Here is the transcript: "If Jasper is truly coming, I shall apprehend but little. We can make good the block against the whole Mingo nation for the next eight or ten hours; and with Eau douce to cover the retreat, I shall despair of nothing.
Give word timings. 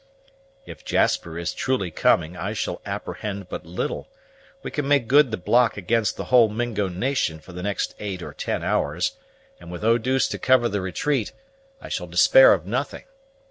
"If 0.65 0.83
Jasper 0.83 1.37
is 1.37 1.53
truly 1.53 1.91
coming, 1.91 2.35
I 2.35 2.53
shall 2.53 2.81
apprehend 2.87 3.49
but 3.49 3.67
little. 3.67 4.07
We 4.63 4.71
can 4.71 4.87
make 4.87 5.07
good 5.07 5.29
the 5.29 5.37
block 5.37 5.77
against 5.77 6.17
the 6.17 6.23
whole 6.23 6.49
Mingo 6.49 6.87
nation 6.89 7.39
for 7.39 7.53
the 7.53 7.61
next 7.61 7.93
eight 7.99 8.23
or 8.23 8.33
ten 8.33 8.63
hours; 8.63 9.11
and 9.59 9.69
with 9.71 9.83
Eau 9.83 9.99
douce 9.99 10.27
to 10.29 10.39
cover 10.39 10.67
the 10.67 10.81
retreat, 10.81 11.33
I 11.79 11.87
shall 11.89 12.07
despair 12.07 12.51
of 12.51 12.65
nothing. 12.65 13.03